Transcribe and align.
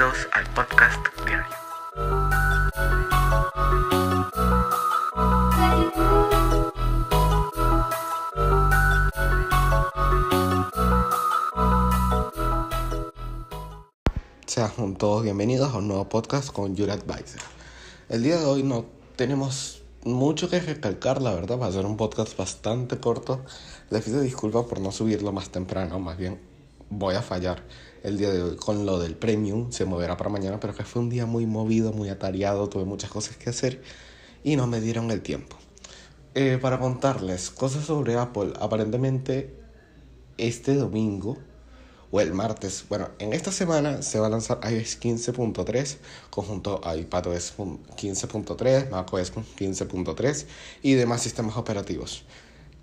Bienvenidos 0.00 0.28
al 0.32 0.46
podcast 0.54 1.06
diario. 1.26 1.56
Sean 14.46 14.96
todos 14.96 15.22
bienvenidos 15.22 15.74
a 15.74 15.76
un 15.76 15.88
nuevo 15.88 16.08
podcast 16.08 16.50
con 16.50 16.74
Your 16.74 16.90
Advisor. 16.90 17.42
El 18.08 18.22
día 18.22 18.38
de 18.38 18.46
hoy 18.46 18.62
no 18.62 18.86
tenemos 19.16 19.82
mucho 20.04 20.48
que 20.48 20.60
recalcar, 20.60 21.20
la 21.20 21.34
verdad, 21.34 21.58
va 21.60 21.66
a 21.66 21.72
ser 21.72 21.84
un 21.84 21.98
podcast 21.98 22.38
bastante 22.38 22.98
corto. 23.00 23.44
Les 23.90 24.02
pido 24.02 24.22
disculpas 24.22 24.64
por 24.64 24.80
no 24.80 24.92
subirlo 24.92 25.30
más 25.32 25.50
temprano, 25.50 26.00
más 26.00 26.16
bien 26.16 26.49
voy 26.90 27.14
a 27.14 27.22
fallar 27.22 27.62
el 28.02 28.18
día 28.18 28.30
de 28.30 28.42
hoy 28.42 28.56
con 28.56 28.84
lo 28.84 28.98
del 28.98 29.16
premium, 29.16 29.70
se 29.72 29.84
moverá 29.84 30.16
para 30.16 30.30
mañana, 30.30 30.60
pero 30.60 30.74
que 30.74 30.84
fue 30.84 31.02
un 31.02 31.08
día 31.08 31.26
muy 31.26 31.46
movido, 31.46 31.92
muy 31.92 32.08
atareado, 32.08 32.68
tuve 32.68 32.84
muchas 32.84 33.10
cosas 33.10 33.36
que 33.36 33.50
hacer 33.50 33.82
y 34.42 34.56
no 34.56 34.66
me 34.66 34.80
dieron 34.80 35.10
el 35.10 35.22
tiempo. 35.22 35.56
Eh, 36.34 36.58
para 36.60 36.78
contarles 36.78 37.50
cosas 37.50 37.84
sobre 37.84 38.16
Apple, 38.16 38.52
aparentemente 38.60 39.54
este 40.38 40.74
domingo 40.74 41.38
o 42.12 42.20
el 42.20 42.32
martes, 42.34 42.84
bueno, 42.88 43.10
en 43.18 43.32
esta 43.32 43.52
semana 43.52 44.02
se 44.02 44.18
va 44.18 44.26
a 44.26 44.30
lanzar 44.30 44.58
iOS 44.64 45.00
15.3 45.00 45.98
conjunto 46.30 46.80
a 46.82 46.96
iPadOS 46.96 47.56
15.3, 47.56 48.90
macOS 48.90 49.32
15.3 49.32 50.46
y 50.82 50.94
demás 50.94 51.22
sistemas 51.22 51.56
operativos. 51.56 52.24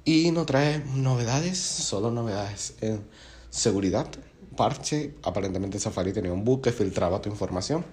Y 0.06 0.32
no 0.32 0.46
trae 0.46 0.80
novedades, 0.96 1.58
solo 1.58 2.12
novedades 2.12 2.76
en 2.80 3.04
seguridad, 3.50 4.08
parche, 4.56 5.16
aparentemente 5.24 5.80
Safari 5.80 6.14
tenía 6.14 6.34
un 6.34 6.44
bug 6.44 6.62
que 6.62 6.72
filtraba 6.72 7.22
tu 7.22 7.30
información, 7.30 7.86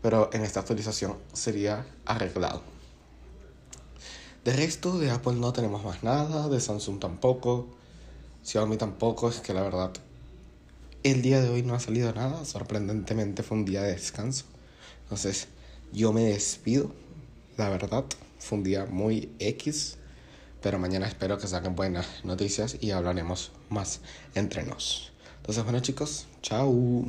pero 0.00 0.30
en 0.32 0.42
esta 0.42 0.60
actualización 0.60 1.16
sería 1.32 1.86
arreglado. 2.04 2.62
De 4.44 4.52
resto 4.52 4.98
de 4.98 5.10
Apple 5.10 5.34
no 5.34 5.52
tenemos 5.52 5.84
más 5.84 6.02
nada, 6.02 6.48
de 6.48 6.60
Samsung 6.60 6.98
tampoco, 6.98 7.68
Xiaomi 8.42 8.76
tampoco, 8.76 9.28
es 9.28 9.40
que 9.40 9.54
la 9.54 9.62
verdad 9.62 9.92
el 11.04 11.22
día 11.22 11.40
de 11.40 11.48
hoy 11.48 11.62
no 11.62 11.74
ha 11.74 11.80
salido 11.80 12.12
nada, 12.12 12.44
sorprendentemente 12.44 13.42
fue 13.42 13.58
un 13.58 13.64
día 13.64 13.82
de 13.82 13.92
descanso. 13.92 14.44
Entonces 15.04 15.48
yo 15.92 16.12
me 16.12 16.24
despido, 16.24 16.92
la 17.56 17.68
verdad 17.68 18.04
fue 18.38 18.58
un 18.58 18.64
día 18.64 18.86
muy 18.86 19.32
X, 19.38 19.98
pero 20.62 20.78
mañana 20.78 21.06
espero 21.06 21.38
que 21.38 21.46
saquen 21.46 21.74
buenas 21.76 22.06
noticias 22.24 22.76
y 22.80 22.92
hablaremos 22.92 23.52
más 23.68 24.00
entre 24.34 24.62
nos. 24.62 25.12
Entonces 25.38 25.64
bueno 25.64 25.80
chicos, 25.80 26.26
chao. 26.40 27.04